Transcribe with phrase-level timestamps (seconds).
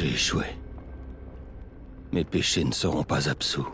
[0.00, 0.46] J'ai échoué.
[2.10, 3.68] Mes péchés ne seront pas absous.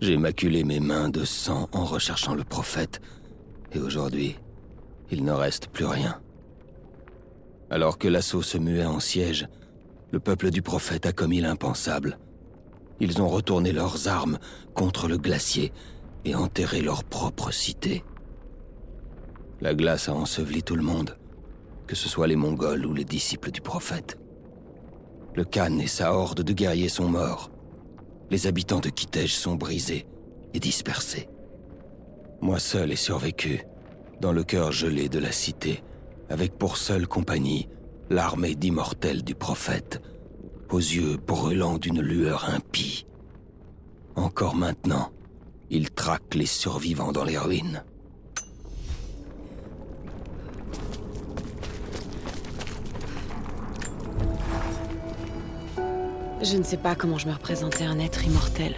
[0.00, 3.02] J'ai maculé mes mains de sang en recherchant le prophète,
[3.72, 4.38] et aujourd'hui,
[5.10, 6.22] il ne reste plus rien.
[7.68, 9.46] Alors que l'assaut se muait en siège,
[10.10, 12.18] le peuple du prophète a commis l'impensable.
[12.98, 14.38] Ils ont retourné leurs armes
[14.72, 15.70] contre le glacier
[16.24, 18.04] et enterré leur propre cité.
[19.60, 21.18] La glace a enseveli tout le monde,
[21.86, 24.18] que ce soit les Mongols ou les disciples du prophète.
[25.38, 27.52] Le Khan et sa horde de guerriers sont morts.
[28.28, 30.04] Les habitants de Kitej sont brisés
[30.52, 31.28] et dispersés.
[32.40, 33.62] Moi seul ai survécu,
[34.20, 35.84] dans le cœur gelé de la cité,
[36.28, 37.68] avec pour seule compagnie
[38.10, 40.02] l'armée d'immortels du prophète,
[40.70, 43.06] aux yeux brûlants d'une lueur impie.
[44.16, 45.12] Encore maintenant,
[45.70, 47.84] il traque les survivants dans les ruines.
[56.40, 58.76] Je ne sais pas comment je me représentais un être immortel.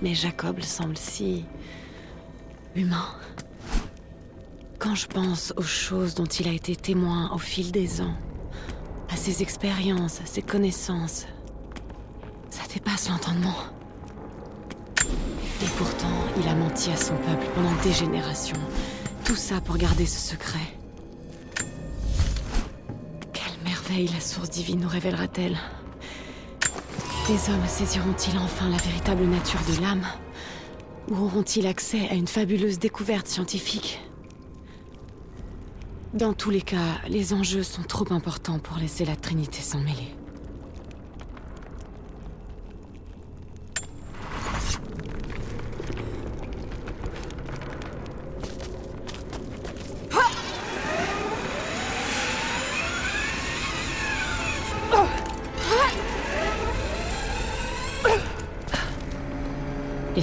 [0.00, 1.44] Mais Jacob semble si...
[2.74, 3.06] humain.
[4.78, 8.14] Quand je pense aux choses dont il a été témoin au fil des ans,
[9.10, 11.26] à ses expériences, à ses connaissances,
[12.48, 13.56] ça dépasse l'entendement.
[15.62, 16.06] Et pourtant,
[16.40, 18.60] il a menti à son peuple pendant des générations.
[19.24, 20.78] Tout ça pour garder ce secret.
[23.32, 25.58] Quelle merveille la source divine nous révélera-t-elle?
[27.28, 30.06] Les hommes saisiront-ils enfin la véritable nature de l'âme
[31.10, 34.00] Ou auront-ils accès à une fabuleuse découverte scientifique
[36.14, 40.17] Dans tous les cas, les enjeux sont trop importants pour laisser la Trinité s'en mêler.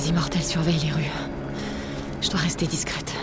[0.06, 1.12] Les immortels surveillent les rues.
[2.22, 3.15] Je dois rester discrète.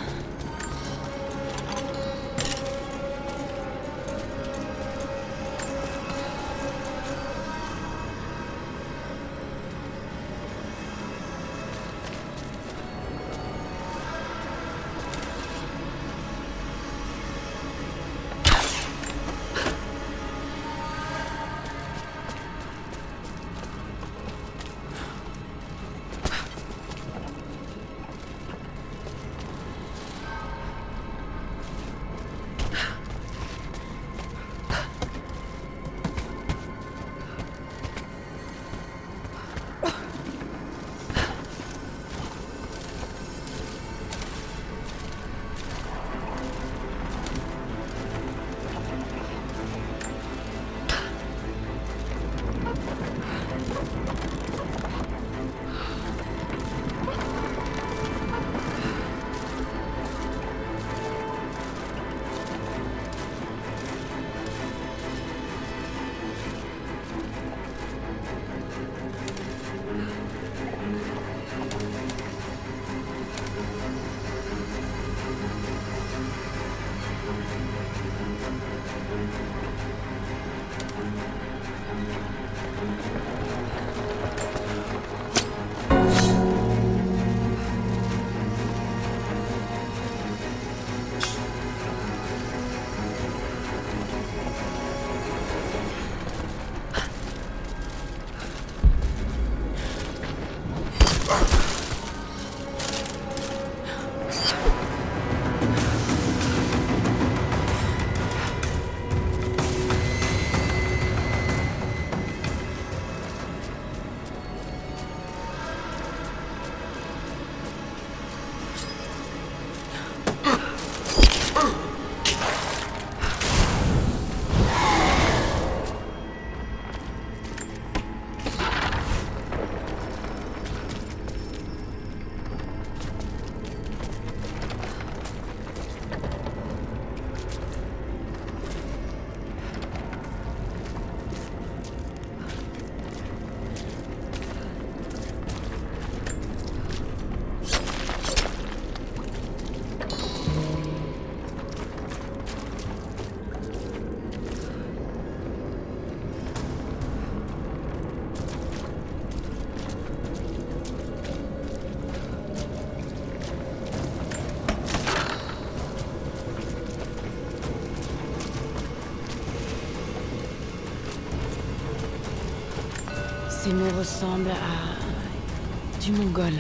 [173.73, 176.05] Ces mots ressemblent à...
[176.05, 176.53] du mongol.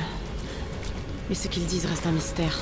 [1.29, 2.56] Mais ce qu'ils disent reste un mystère.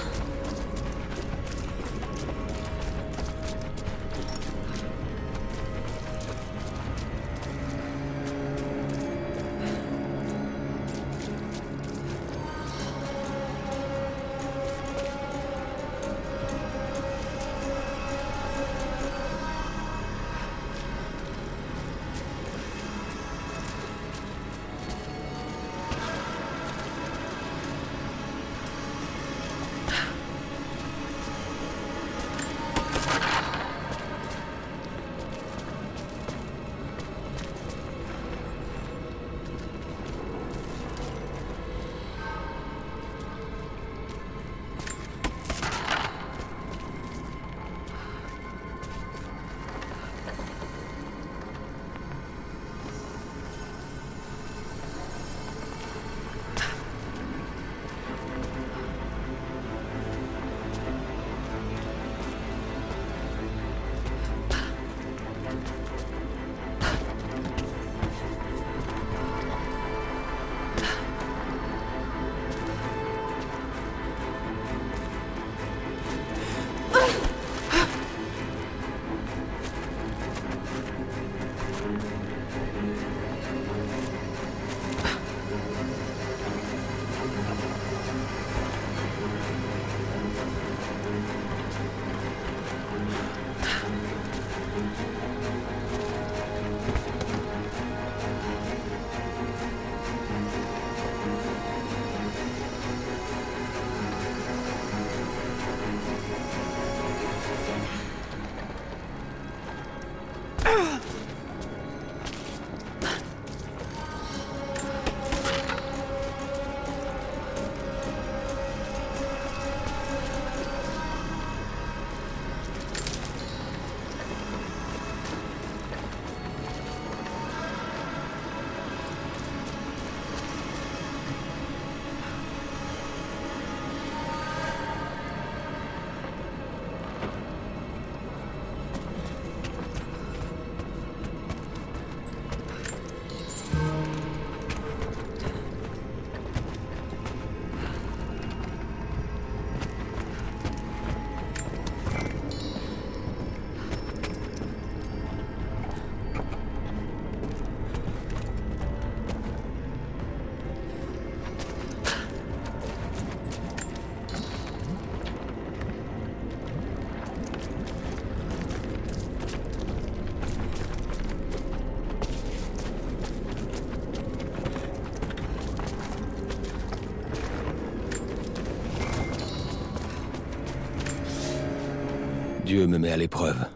[182.71, 183.67] Dieu me met à l'épreuve.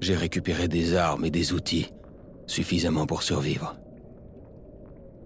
[0.00, 1.92] J'ai récupéré des armes et des outils,
[2.46, 3.76] suffisamment pour survivre.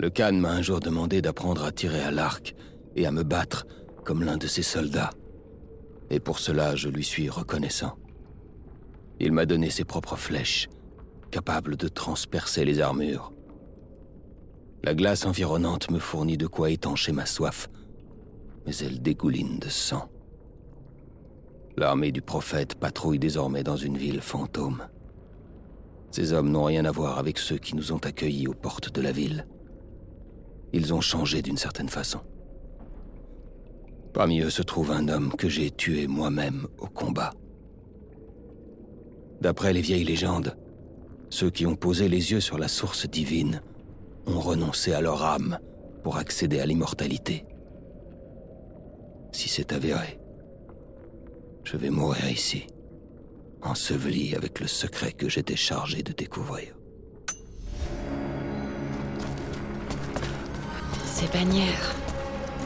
[0.01, 2.57] Le Khan m'a un jour demandé d'apprendre à tirer à l'arc
[2.97, 3.69] et à me battre
[4.05, 5.11] comme l'un de ses soldats.
[6.11, 7.93] Et pour cela, je lui suis reconnaissant.
[9.21, 10.69] Il m'a donné ses propres flèches,
[11.31, 13.33] capables de transpercer les armures.
[14.83, 17.69] La glace environnante me fournit de quoi étancher ma soif,
[18.67, 20.12] mais elle dégouline de sang.
[21.77, 24.85] L'armée du prophète patrouille désormais dans une ville fantôme.
[26.11, 29.01] Ces hommes n'ont rien à voir avec ceux qui nous ont accueillis aux portes de
[29.01, 29.47] la ville.
[30.75, 32.21] Ils ont changé d'une certaine façon.
[34.13, 37.33] Parmi eux se trouve un homme que j'ai tué moi-même au combat.
[39.41, 40.57] D'après les vieilles légendes,
[41.31, 43.63] ceux qui ont posé les yeux sur la source divine
[44.27, 45.59] ont renoncé à leur âme
[46.03, 47.47] pour accéder à l'immortalité.
[49.33, 50.21] Si c'est avéré,
[51.65, 52.67] je vais mourir ici,
[53.63, 56.75] enseveli avec le secret que j'étais chargé de découvrir.
[61.07, 61.95] Ces bannières,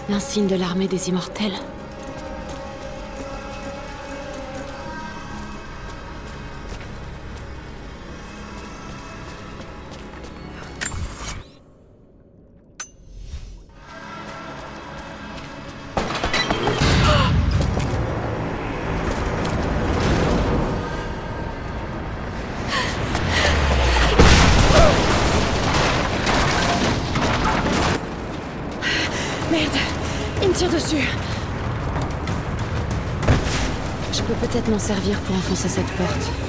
[0.08, 1.52] l'insigne de l'armée des immortels.
[34.86, 36.45] Servir pour enfoncer cette porte.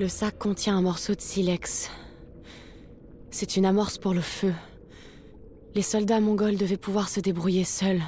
[0.00, 1.90] Le sac contient un morceau de silex.
[3.30, 4.54] C'est une amorce pour le feu.
[5.74, 8.00] Les soldats mongols devaient pouvoir se débrouiller seuls.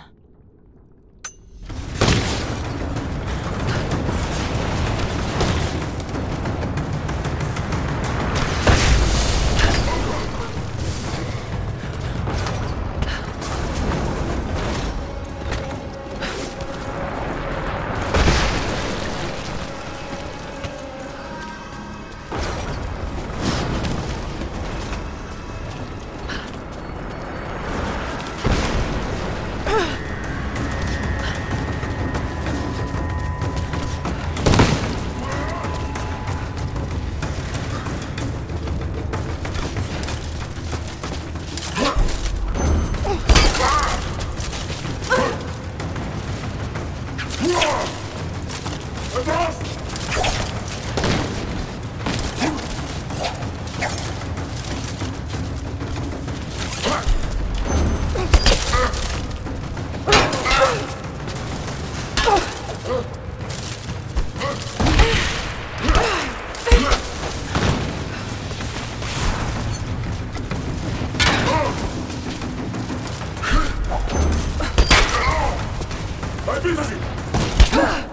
[76.62, 78.11] ブルたち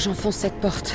[0.00, 0.94] j'enfonce cette porte.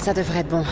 [0.00, 0.64] Ça devrait être bon.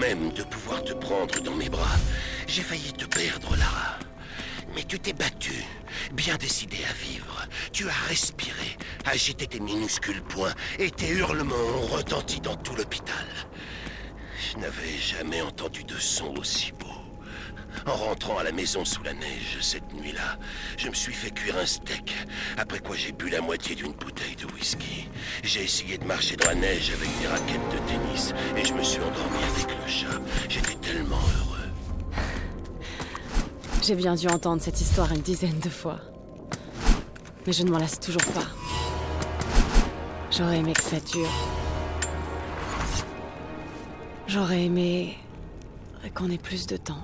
[0.00, 1.96] Même de pouvoir te prendre dans mes bras,
[2.46, 3.98] j'ai failli te perdre, Lara.
[4.74, 5.64] Mais tu t'es battue,
[6.12, 7.46] bien décidée à vivre.
[7.72, 13.26] Tu as respiré, agité tes minuscules poings, et tes hurlements ont retenti dans tout l'hôpital.
[14.52, 16.86] Je n'avais jamais entendu de son aussi beau.
[17.86, 20.38] En rentrant à la maison sous la neige cette nuit-là,
[20.76, 22.14] je me suis fait cuire un steak,
[22.56, 25.08] après quoi j'ai bu la moitié d'une bouteille de whisky.
[25.42, 28.82] J'ai essayé de marcher dans la neige avec des raquettes de tennis, et je me
[28.82, 30.20] suis endormi avec le chat.
[30.48, 31.70] J'étais tellement heureux.
[33.82, 36.00] J'ai bien dû entendre cette histoire une dizaine de fois.
[37.46, 38.46] Mais je ne m'en lasse toujours pas.
[40.30, 41.30] J'aurais aimé que ça dure.
[44.26, 45.16] J'aurais aimé
[46.14, 47.02] qu'on ait plus de temps.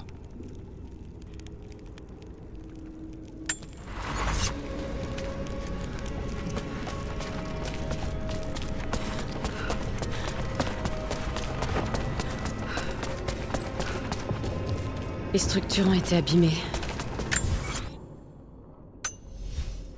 [15.33, 16.59] Les structures ont été abîmées.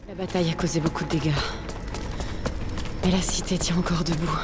[0.06, 1.32] La bataille a causé beaucoup de dégâts.
[3.04, 4.38] Mais la cité tient encore debout.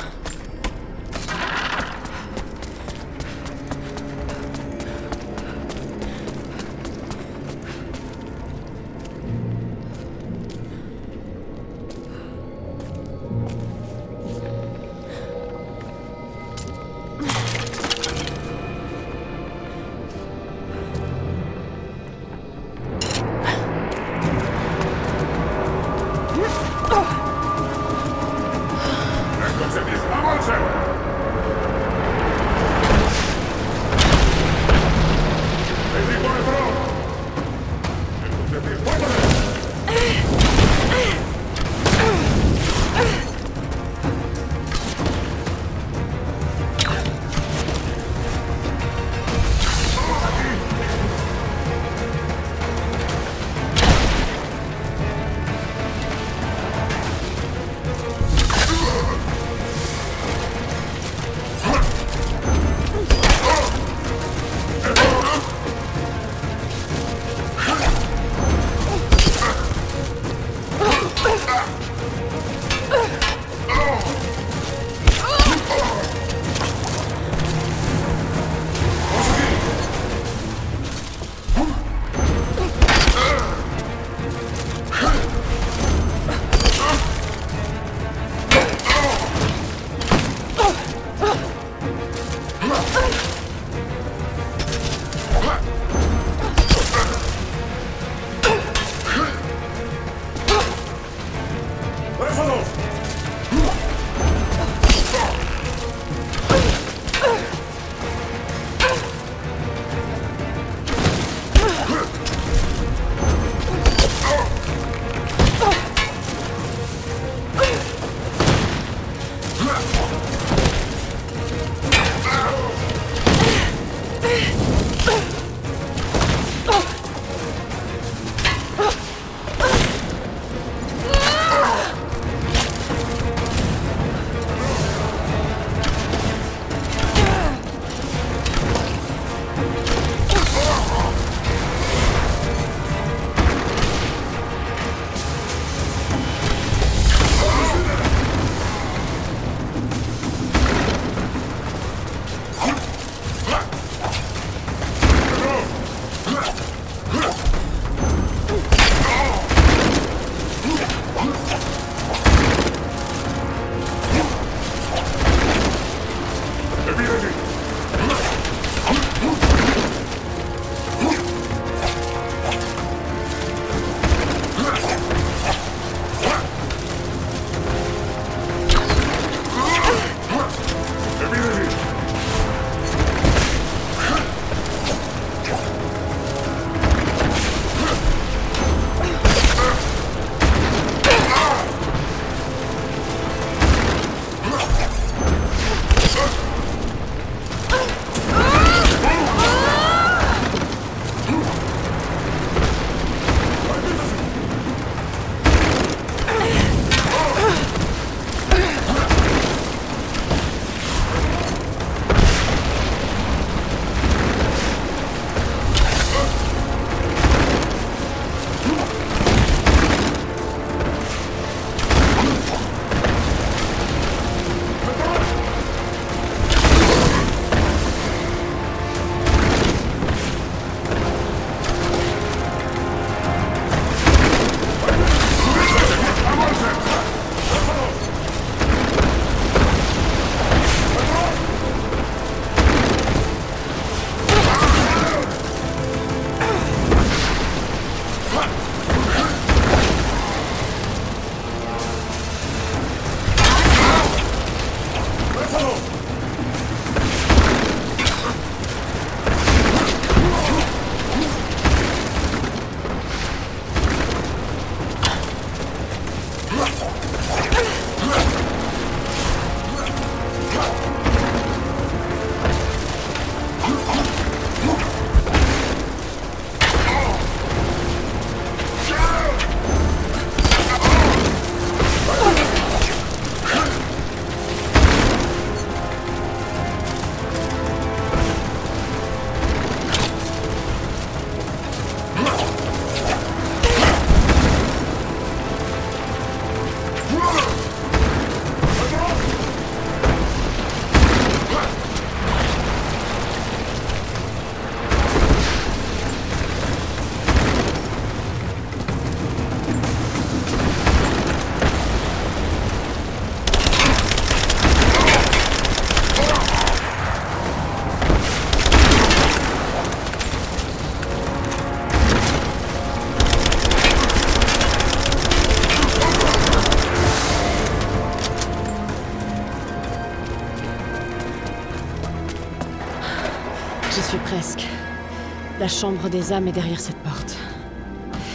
[335.71, 337.37] Chambre des âmes est derrière cette porte.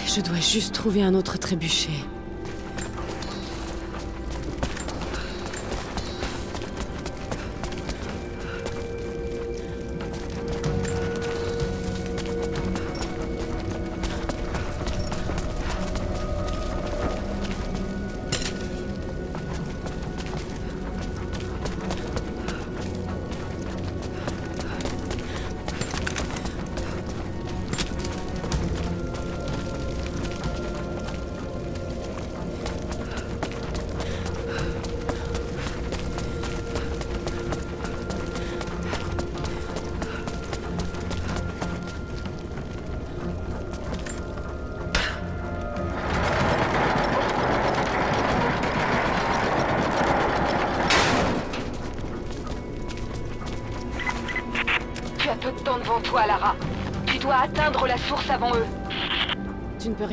[0.08, 1.92] Je dois juste trouver un autre trébuchet.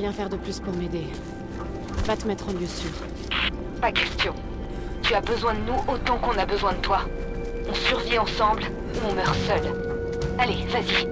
[0.02, 1.06] Rien faire de plus pour m'aider.
[2.06, 2.90] Va te mettre en lieu sûr.
[3.80, 4.34] Pas question.
[5.00, 7.02] Tu as besoin de nous autant qu'on a besoin de toi.
[7.70, 8.64] On survit ensemble
[8.96, 9.62] ou on meurt seul.
[10.40, 11.11] Allez, vas-y.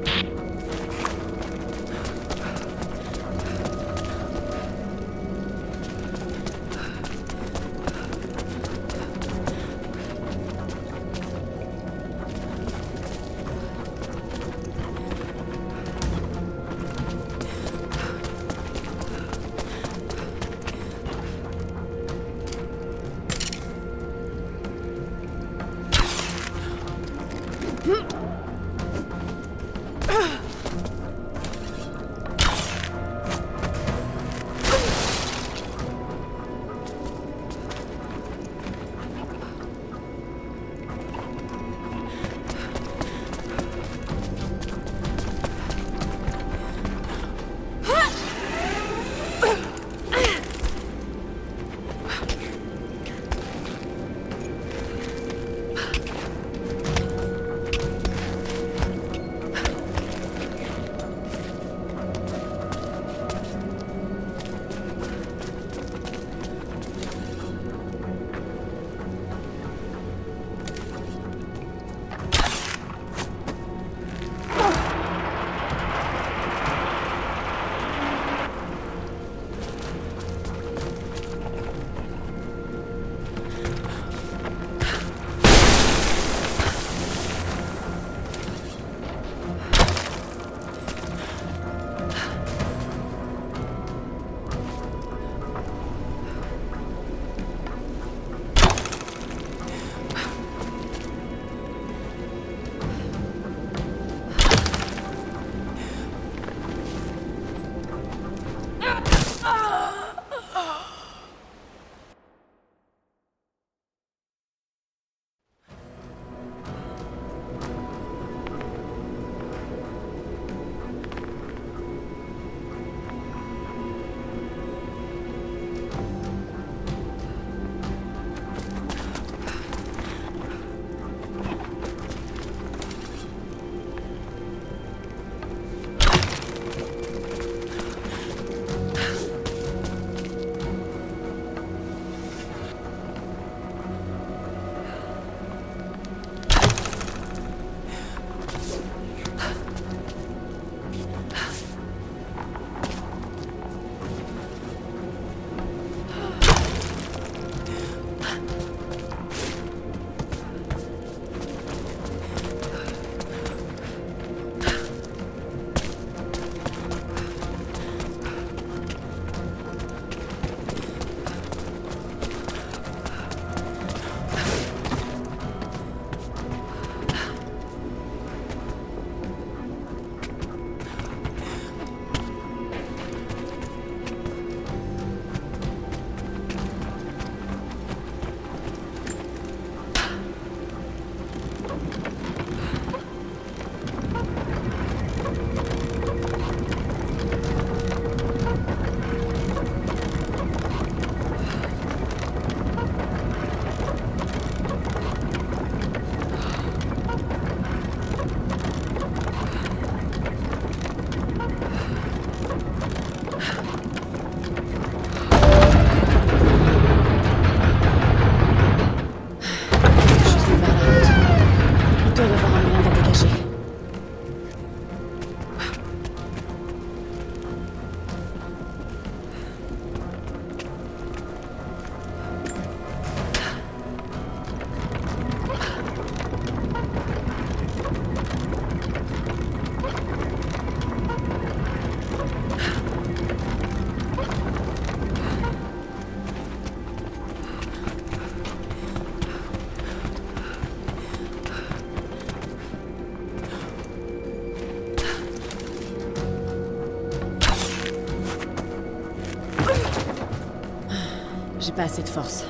[261.76, 262.44] Pas assez de force.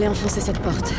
[0.00, 0.94] Aller enfoncer cette porte.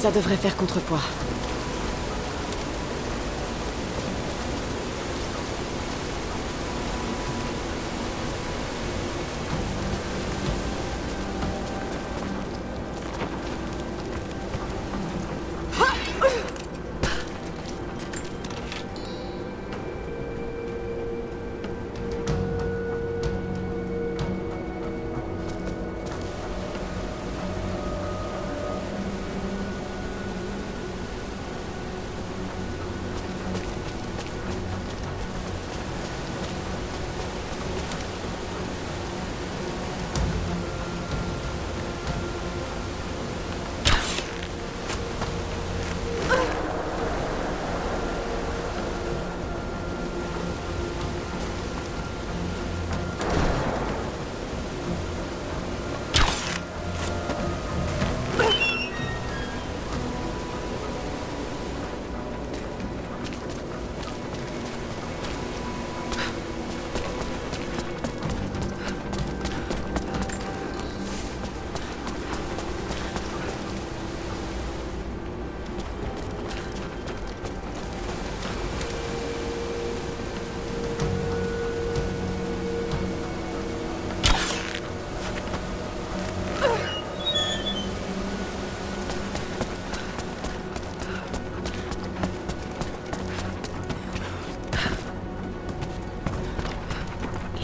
[0.00, 1.17] Ça devrait faire contrepoids.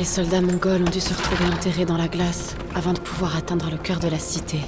[0.04, 3.70] Les soldats mongols ont dû se retrouver enterrés dans la glace avant de pouvoir atteindre
[3.70, 4.60] le cœur de la cité.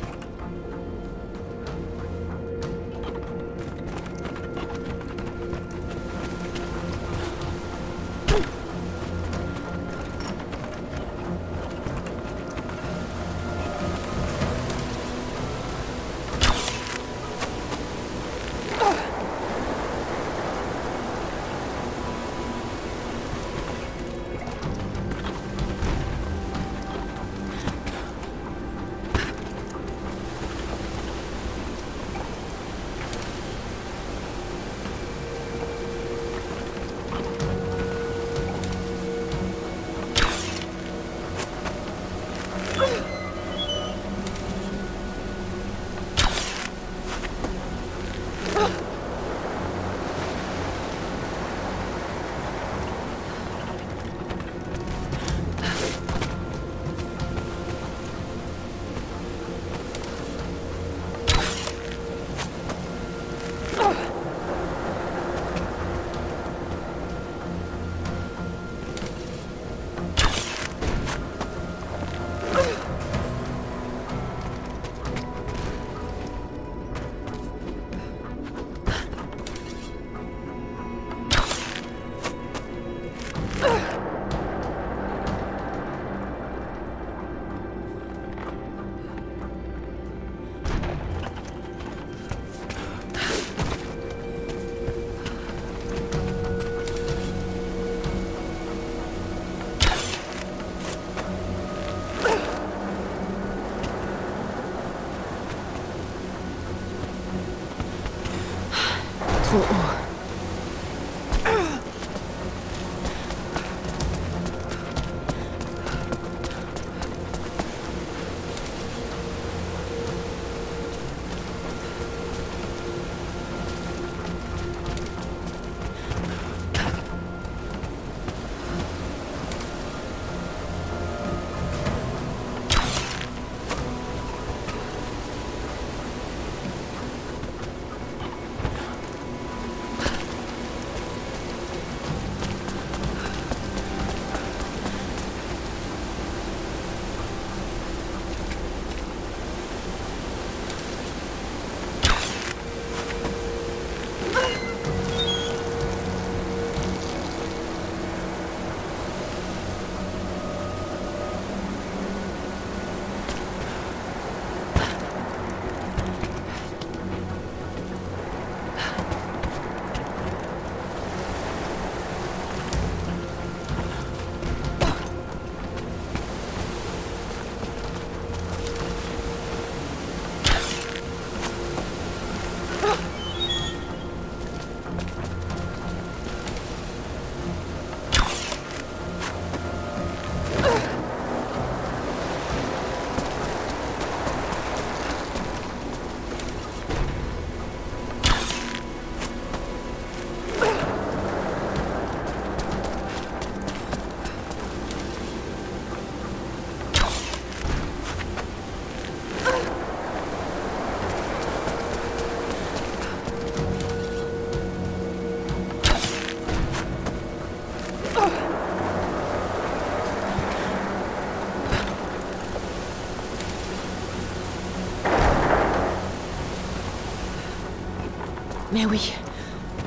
[228.76, 229.14] Mais oui,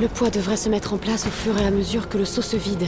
[0.01, 2.41] le poids devrait se mettre en place au fur et à mesure que le seau
[2.41, 2.87] se vide.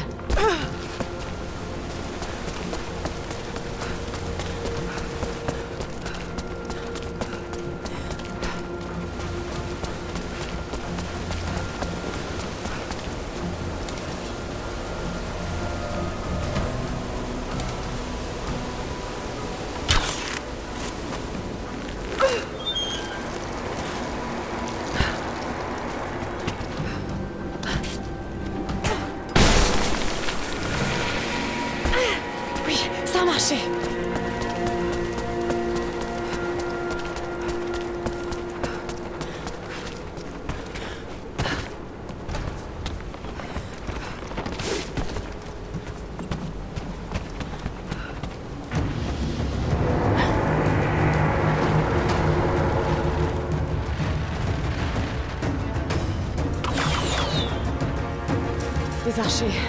[59.22, 59.60] Archers.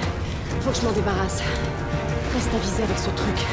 [0.60, 1.42] Faut que je m'en débarrasse.
[2.34, 3.46] Reste avisé avec ce truc.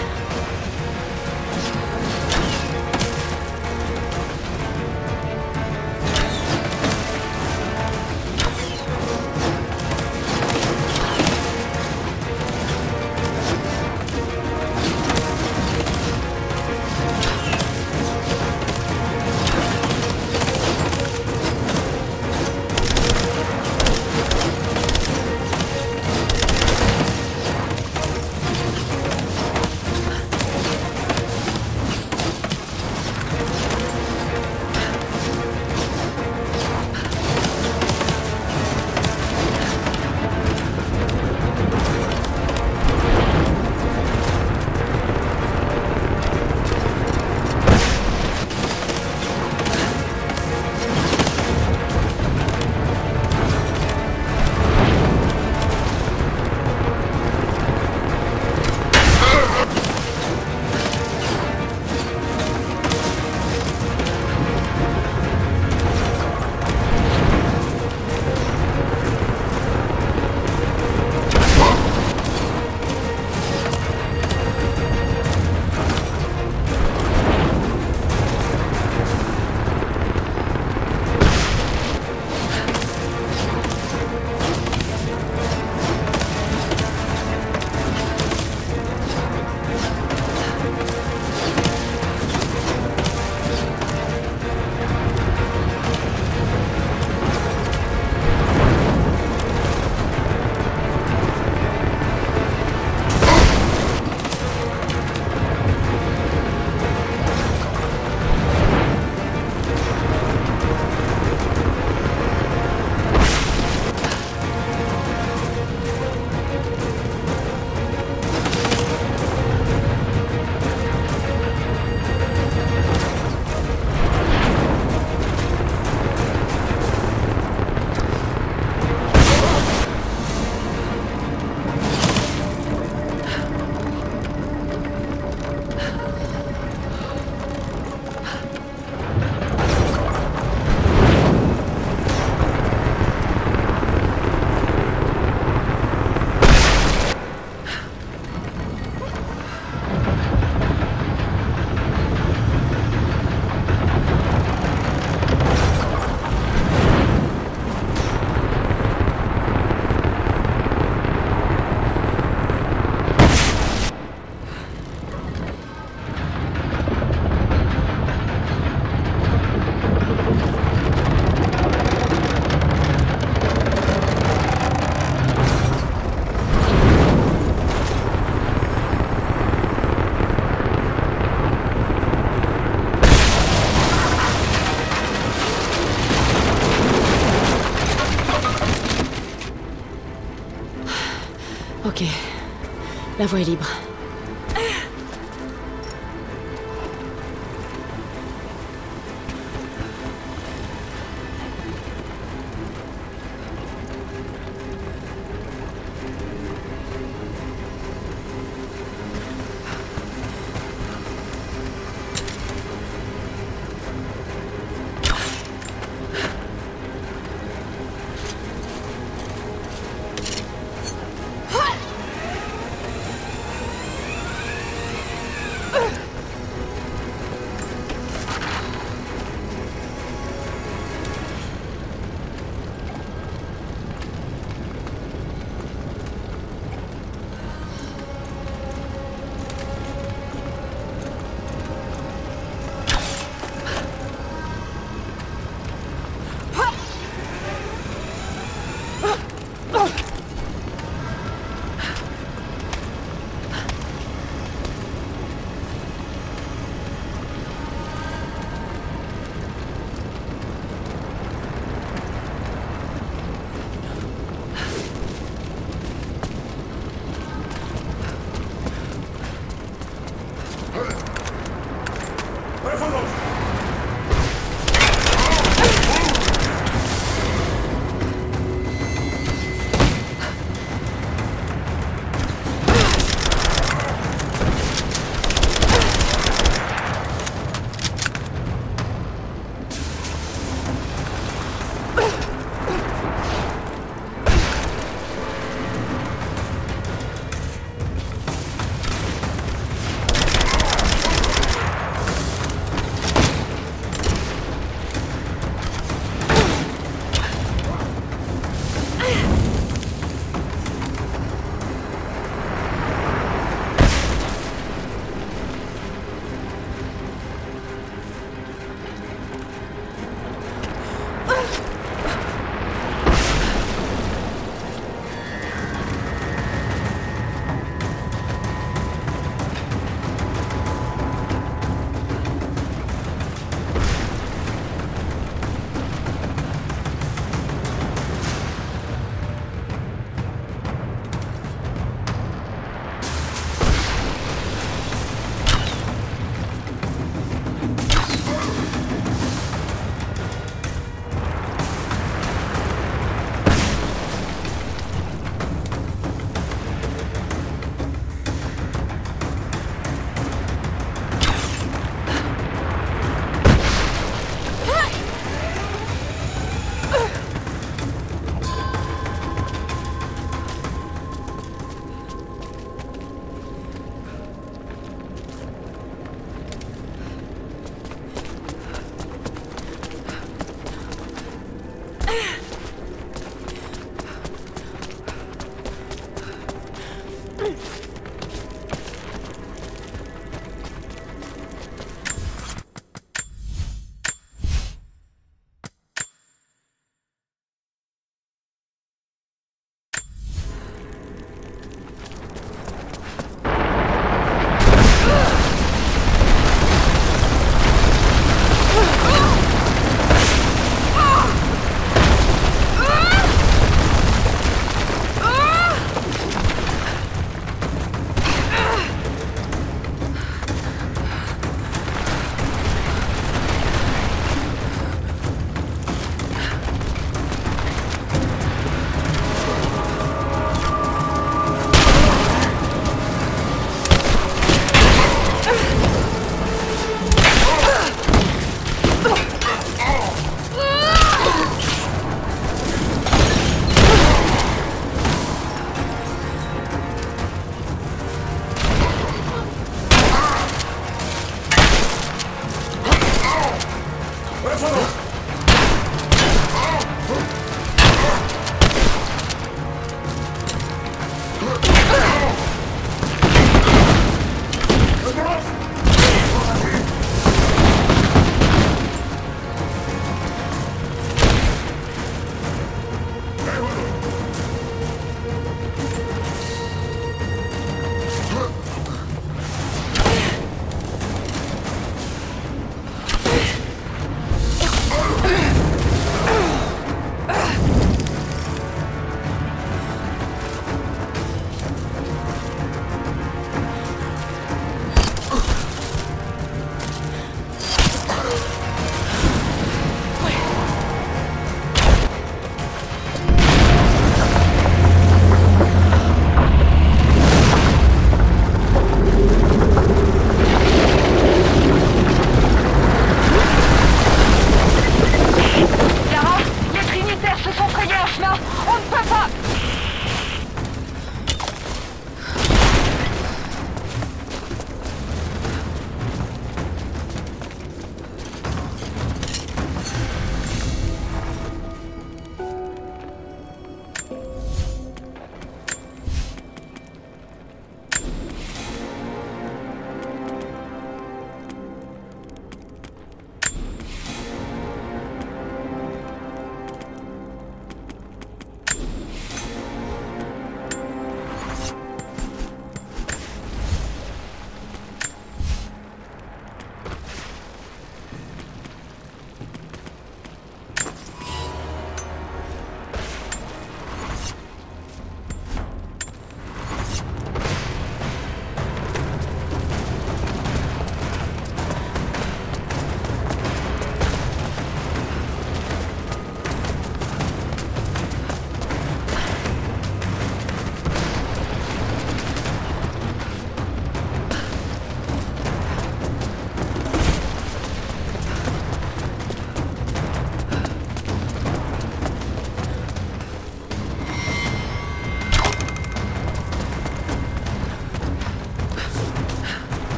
[193.20, 193.68] La voie est libre.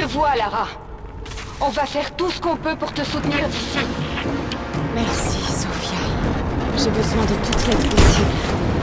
[0.00, 0.66] Te vois, Lara.
[1.60, 3.78] On va faire tout ce qu'on peut pour te soutenir d'ici.
[4.94, 6.00] Merci, Sophia.
[6.78, 8.79] J'ai besoin de toute l'aide possible.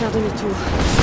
[0.00, 0.99] Faire demi-tour.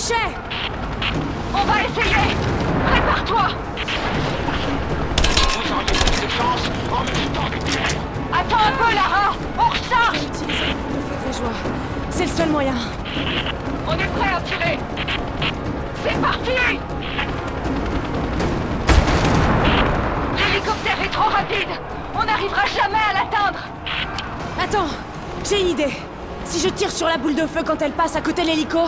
[0.00, 2.36] On va essayer
[2.86, 3.48] Prépare-toi
[5.50, 7.98] Vous auriez plus de chance en me elle.
[8.32, 11.58] Attends un peu, Lara On recharge Utilisez le feu joies.
[12.10, 12.74] C'est le seul moyen.
[13.88, 14.78] On est prêt à tirer
[16.04, 16.50] C'est parti
[20.36, 21.70] L'hélicoptère est trop rapide
[22.14, 23.64] On n'arrivera jamais à l'atteindre
[24.62, 24.94] Attends,
[25.44, 25.96] j'ai une idée.
[26.44, 28.78] Si je tire sur la boule de feu quand elle passe à côté de l'hélico,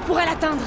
[0.00, 0.64] pourrait l'atteindre.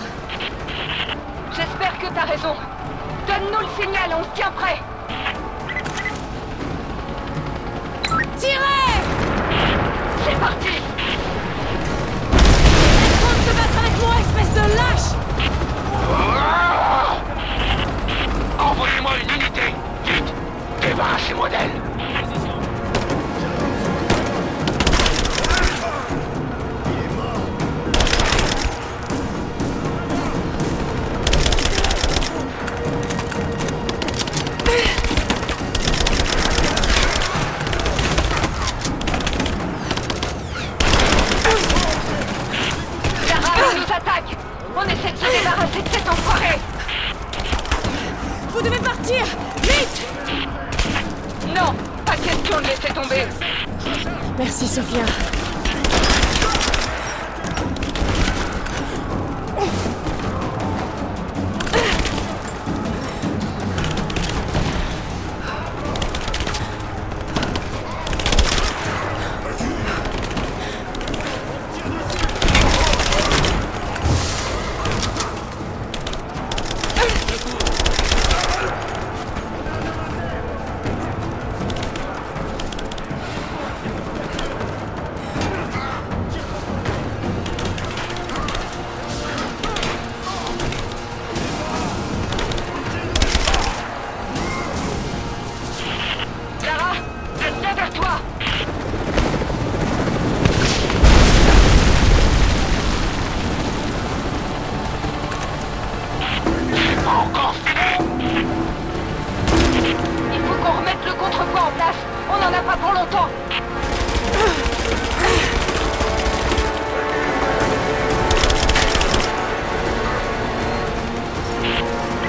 [111.33, 111.95] Contrepoids en place
[112.29, 113.29] On n'en a pas pour longtemps.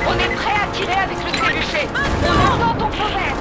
[0.06, 1.88] On est prêt à tirer avec le trébuchet.
[1.94, 3.36] On entend ton feu vert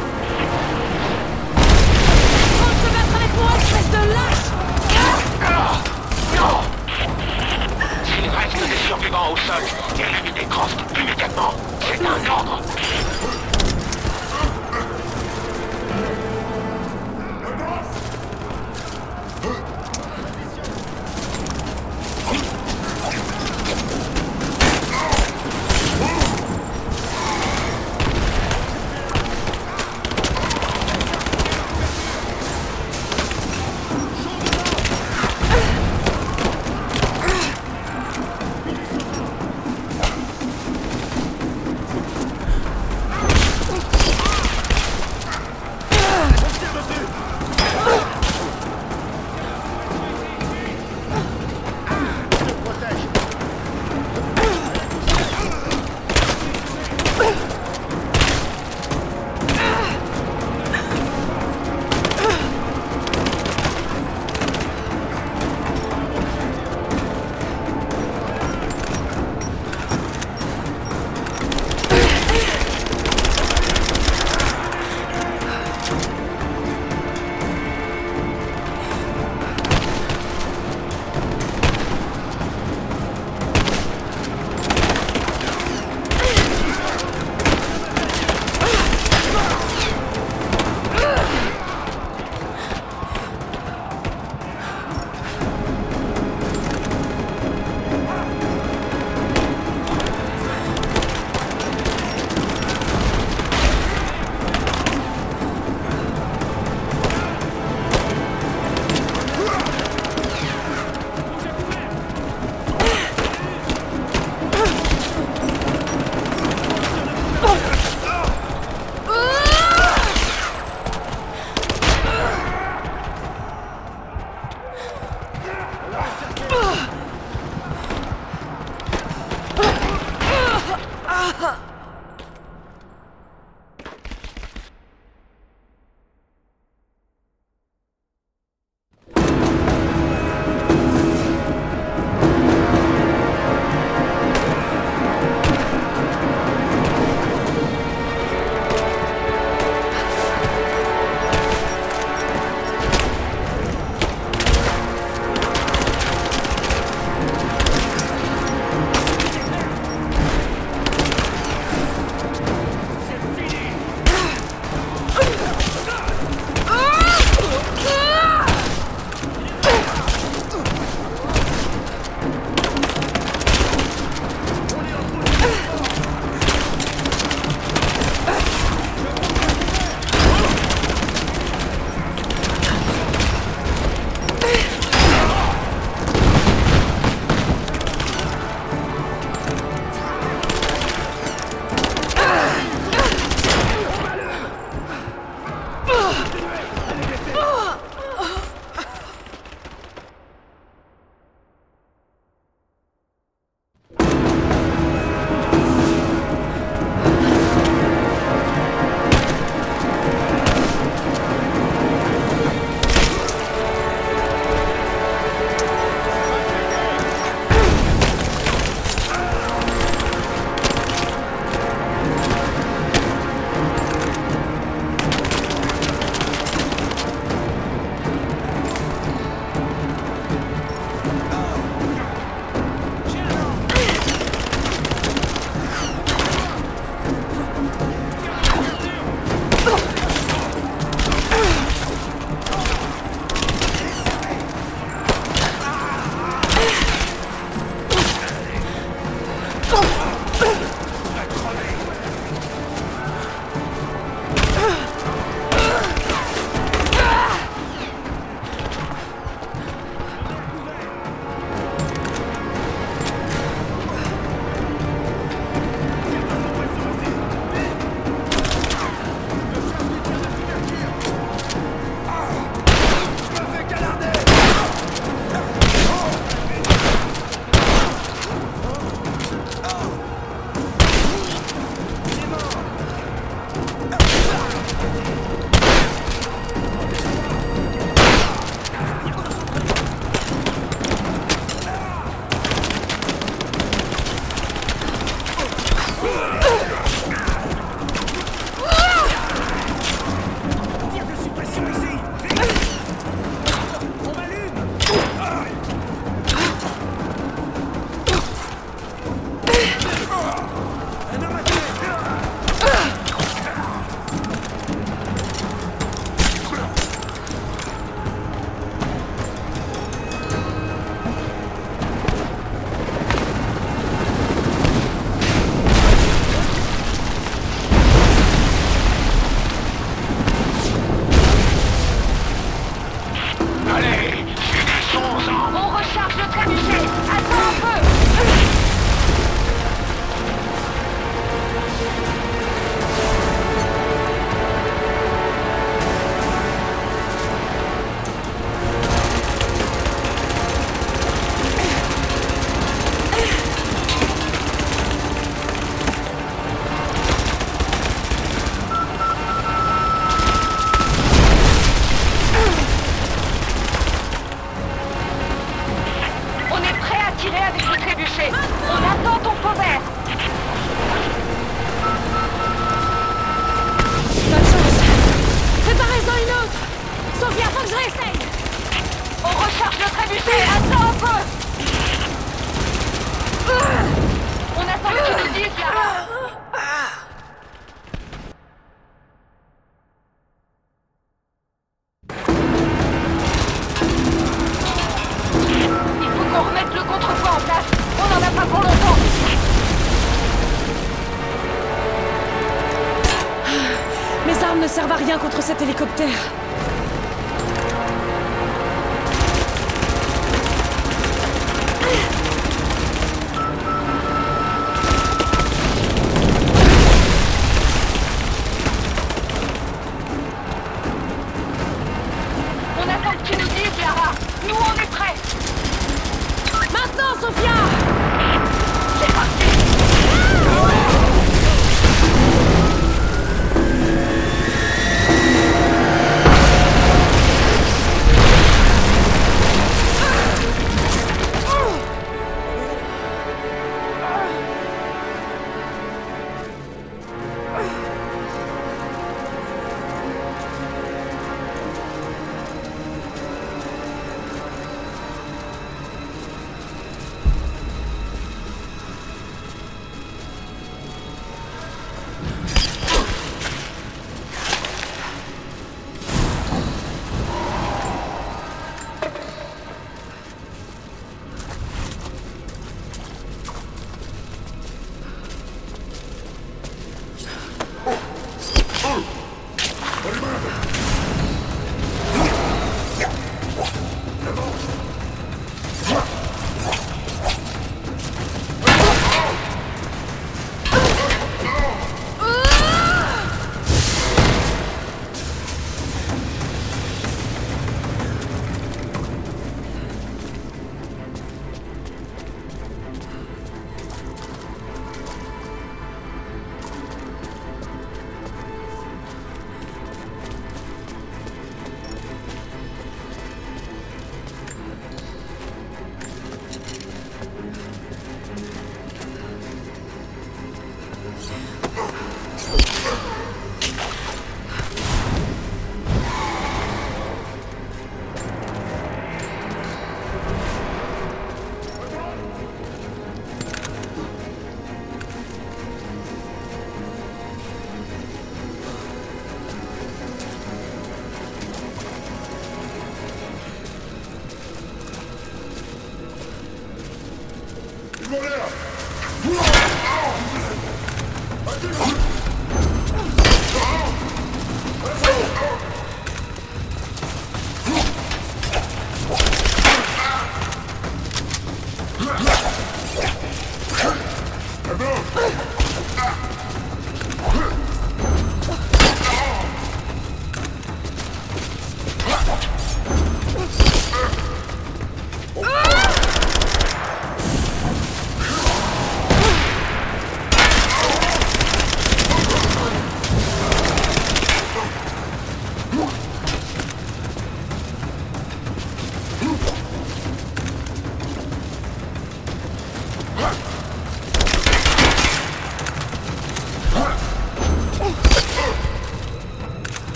[2.59, 4.45] Compte se battre avec moi, espèce de lâche.
[6.35, 6.55] Non.
[8.03, 9.63] S'il reste des survivants au sol,
[9.97, 11.53] éliminez Croft immédiatement.
[11.81, 12.61] C'est un ordre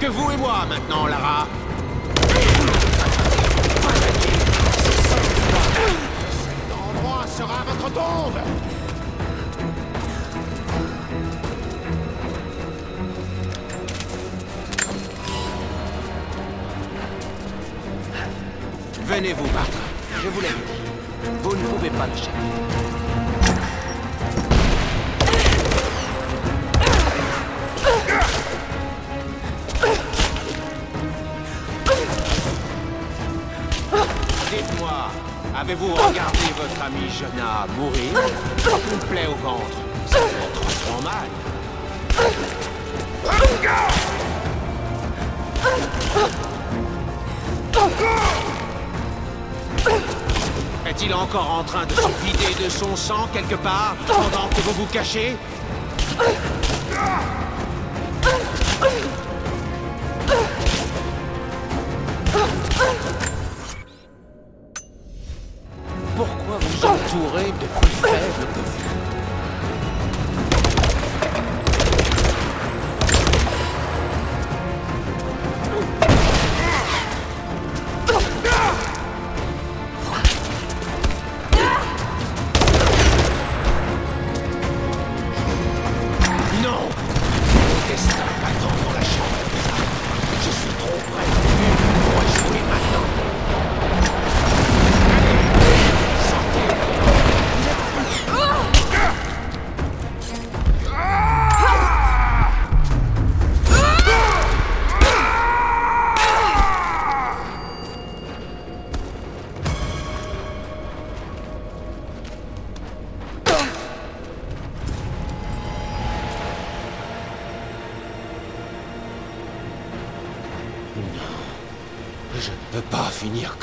[0.00, 0.29] que vous
[37.20, 38.18] Jonas mourir,
[38.92, 39.76] une plaie au ventre,
[40.06, 40.48] ça fait
[40.86, 41.28] trop mal.
[50.86, 54.72] Est-il encore en train de se vider de son sang quelque part pendant que vous
[54.72, 55.36] vous cachez?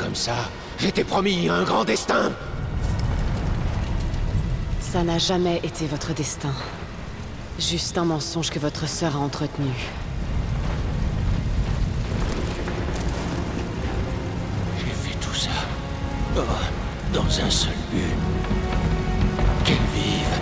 [0.07, 0.37] Comme ça.
[0.79, 2.31] J'étais promis un grand destin.
[4.79, 6.53] Ça n'a jamais été votre destin.
[7.59, 9.67] Juste un mensonge que votre sœur a entretenu.
[14.79, 15.49] J'ai fait tout ça.
[16.37, 16.41] Oh,
[17.13, 18.15] dans un seul but.
[19.65, 20.35] Qu'elle vive.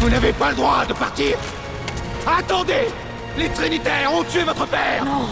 [0.00, 1.38] Vous n'avez pas le droit de partir
[2.26, 2.88] Attendez
[3.36, 5.28] Les Trinitaires ont tué votre père Non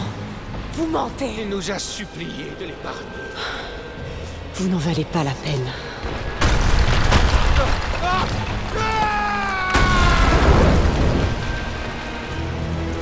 [0.77, 3.07] Vous mentez Il nous a supplié de l'épargner.
[4.57, 5.73] Vous n'en valez pas la peine.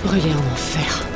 [0.05, 1.14] Brûlez en enfer.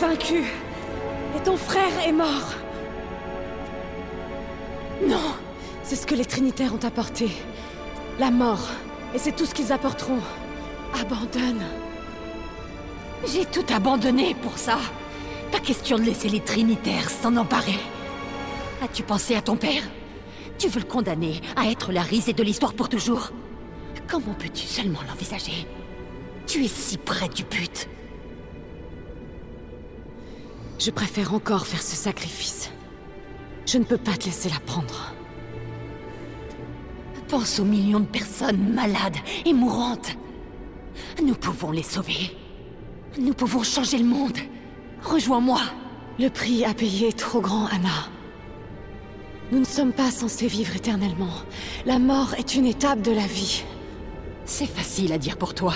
[0.00, 0.46] Vaincus.
[1.36, 2.54] Et ton frère est mort.
[5.06, 5.34] Non
[5.82, 7.30] C'est ce que les Trinitaires ont apporté.
[8.18, 8.68] La mort.
[9.14, 10.20] Et c'est tout ce qu'ils apporteront.
[10.98, 11.62] Abandonne.
[13.26, 14.78] J'ai tout abandonné pour ça.
[15.52, 17.78] Pas question de laisser les Trinitaires s'en emparer.
[18.82, 19.82] As-tu pensé à ton père?
[20.58, 23.30] Tu veux le condamner à être la risée de l'histoire pour toujours?
[24.08, 25.66] Comment peux-tu seulement l'envisager?
[26.46, 27.88] Tu es si près du but.
[30.78, 32.70] Je préfère encore faire ce sacrifice.
[33.66, 35.14] Je ne peux pas te laisser la prendre.
[37.28, 40.16] Pense aux millions de personnes malades et mourantes.
[41.22, 42.36] Nous pouvons les sauver.
[43.18, 44.38] Nous pouvons changer le monde.
[45.02, 45.60] Rejoins-moi.
[46.18, 48.08] Le prix à payer est trop grand, Anna.
[49.52, 51.42] Nous ne sommes pas censés vivre éternellement.
[51.84, 53.64] La mort est une étape de la vie.
[54.44, 55.74] C'est facile à dire pour toi.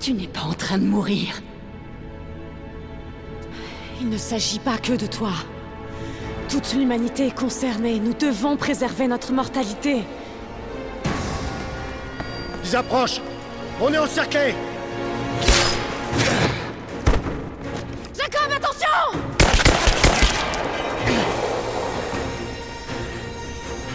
[0.00, 1.42] Tu n'es pas en train de mourir.
[4.04, 5.30] Il ne s'agit pas que de toi.
[6.50, 7.98] Toute l'humanité est concernée.
[7.98, 10.02] Nous devons préserver notre mortalité.
[12.62, 13.22] Ils approchent
[13.80, 14.54] On est encerclés
[18.14, 19.20] Jacob, attention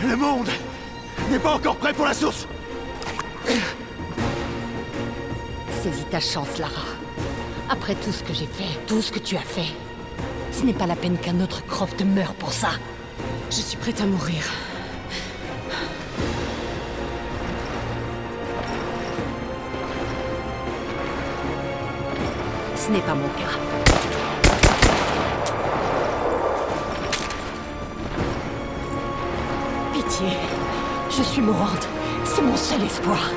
[0.07, 0.49] Le monde
[1.30, 2.48] n'est pas encore prêt pour la source
[5.84, 6.81] Saisis ta chance, Lara.
[7.69, 9.72] Après tout ce que j'ai fait, tout ce que tu as fait,
[10.51, 12.69] ce n'est pas la peine qu'un autre Croft meure pour ça.
[13.49, 14.43] Je suis prête à mourir.
[22.76, 23.55] Ce n'est pas mon cas.
[29.93, 30.38] Pitié,
[31.09, 31.88] je suis mourante.
[32.26, 33.30] C'est mon seul espoir.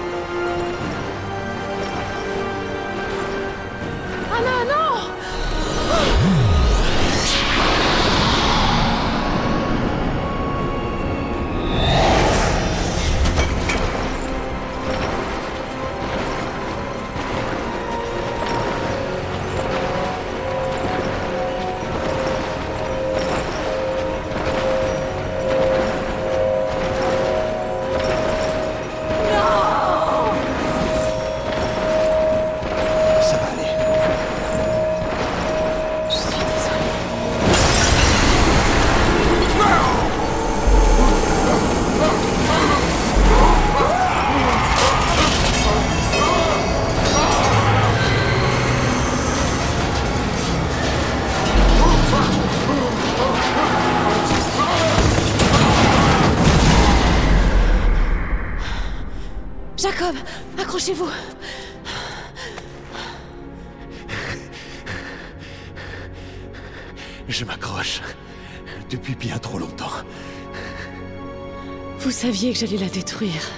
[72.64, 73.50] J'allais la détruire.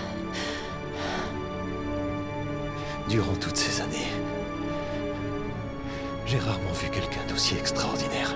[3.07, 4.11] Durant toutes ces années,
[6.25, 8.35] j'ai rarement vu quelqu'un d'aussi extraordinaire.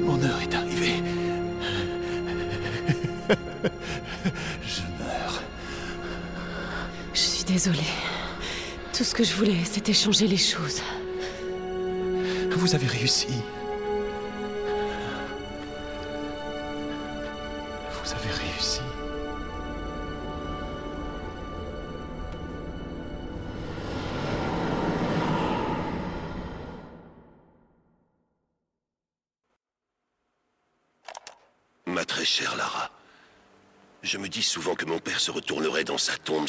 [0.00, 1.02] Mon heure est arrivée.
[4.62, 5.42] Je meurs.
[7.14, 7.80] Je suis désolée.
[8.96, 10.82] Tout ce que je voulais, c'était changer les choses.
[12.52, 13.26] Vous avez réussi.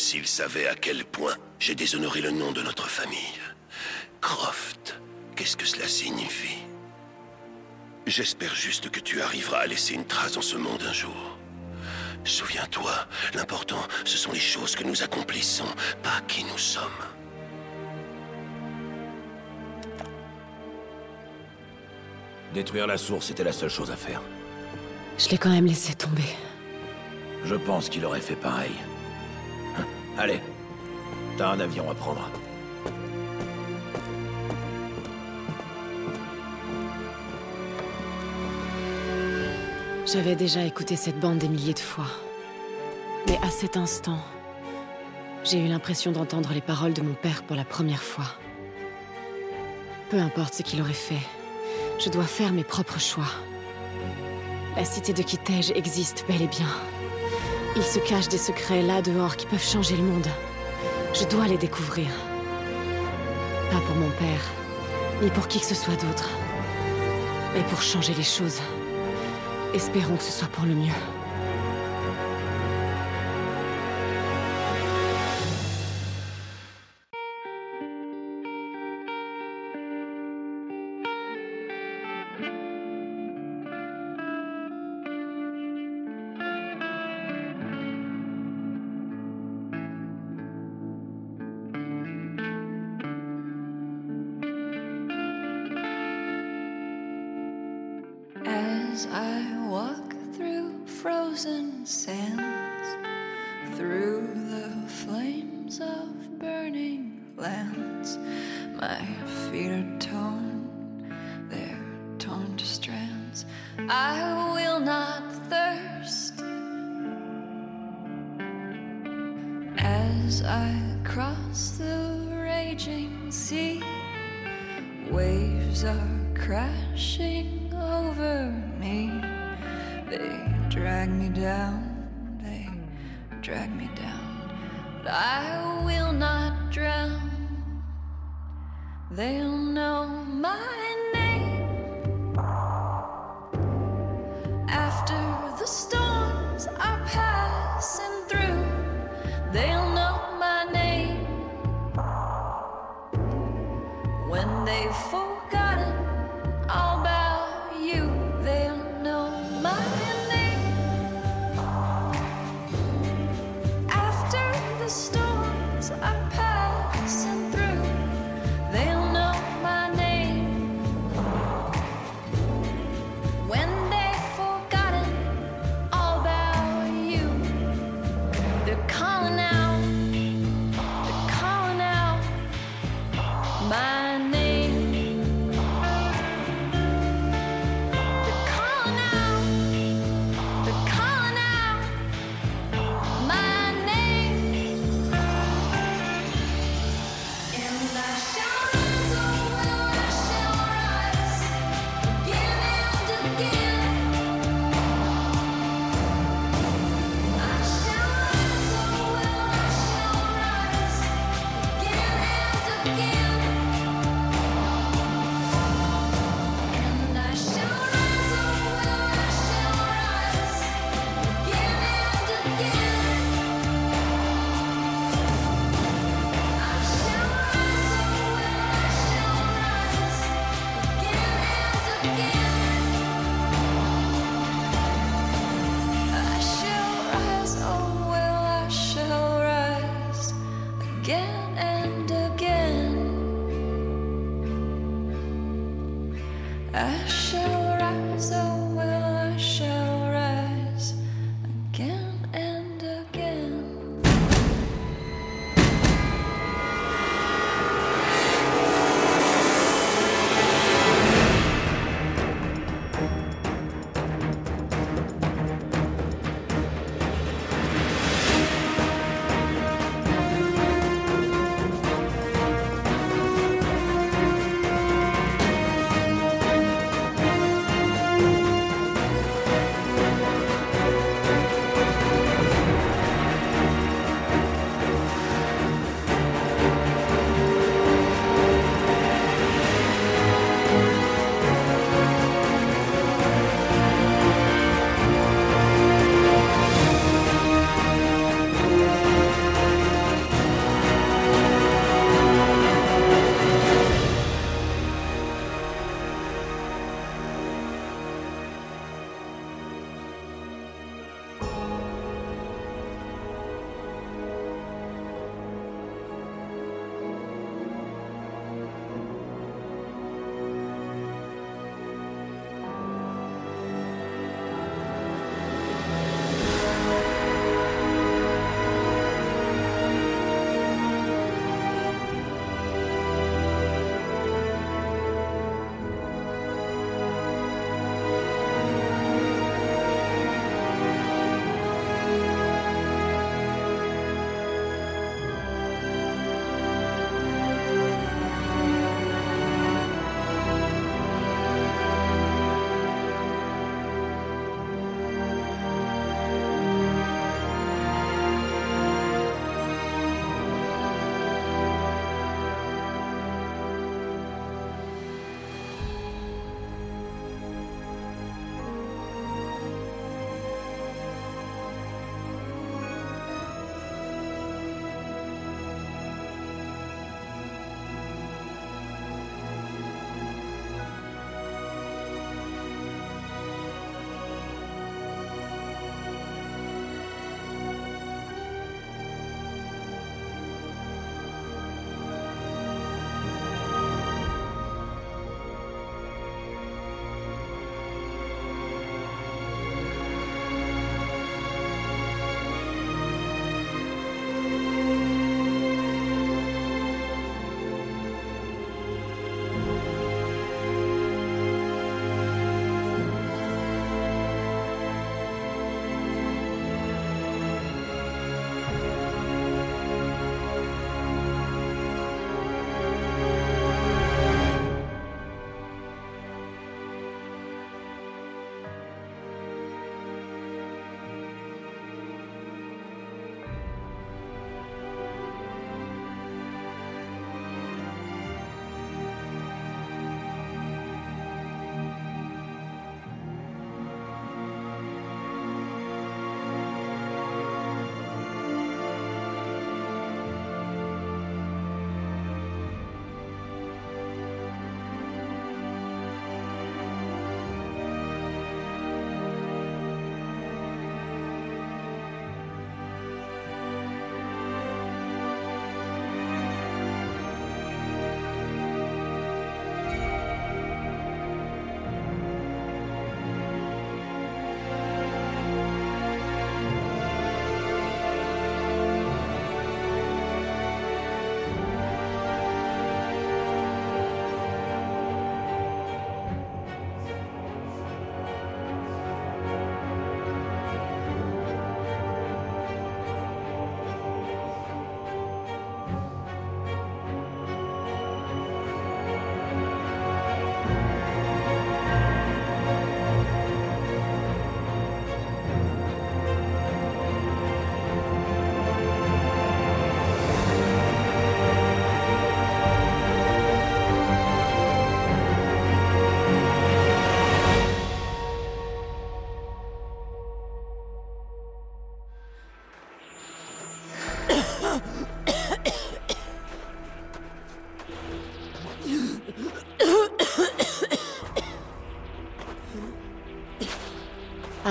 [0.06, 3.40] S'il savait à quel point j'ai déshonoré le nom de notre famille.
[4.22, 5.02] Croft,
[5.36, 6.60] qu'est-ce que cela signifie?
[8.06, 11.40] J'espère juste que tu arriveras à laisser une trace dans ce monde un jour.
[12.24, 12.92] Souviens-toi,
[13.34, 15.74] l'important, ce sont les choses que nous accomplissons,
[16.04, 17.04] pas qui nous sommes.
[22.54, 24.22] Détruire la source était la seule chose à faire.
[25.18, 26.36] Je l'ai quand même laissé tomber.
[27.44, 28.76] Je pense qu'il aurait fait pareil.
[30.18, 30.40] Allez,
[31.38, 32.30] t'as un avion à prendre.
[40.06, 42.08] J'avais déjà écouté cette bande des milliers de fois.
[43.28, 44.20] Mais à cet instant,
[45.44, 48.26] j'ai eu l'impression d'entendre les paroles de mon père pour la première fois.
[50.10, 51.26] Peu importe ce qu'il aurait fait,
[52.00, 53.28] je dois faire mes propres choix.
[54.78, 56.68] La cité de Kitej existe bel et bien.
[57.78, 60.28] Il se cache des secrets là dehors qui peuvent changer le monde.
[61.14, 62.08] Je dois les découvrir.
[63.70, 64.52] Pas pour mon père,
[65.22, 66.30] ni pour qui que ce soit d'autre.
[67.54, 68.62] Mais pour changer les choses.
[69.74, 71.25] Espérons que ce soit pour le mieux.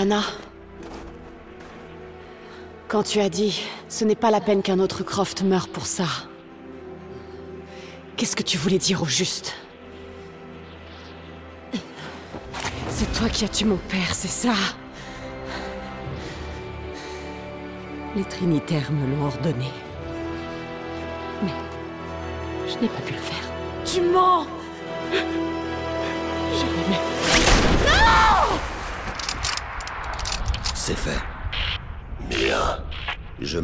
[0.05, 0.21] Anna.
[2.89, 6.05] Quand tu as dit ce n'est pas la peine qu'un autre Croft meure pour ça.
[8.15, 9.55] Qu'est-ce que tu voulais dire au juste?
[12.91, 14.53] C'est toi qui as tué mon père, c'est ça?
[18.15, 19.71] Les Trinitaires me l'ont ordonné.
[21.43, 21.53] Mais
[22.69, 23.45] je n'ai pas pu le faire.
[23.87, 24.47] Tu mens